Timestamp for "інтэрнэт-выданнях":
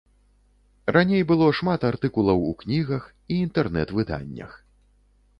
3.45-4.57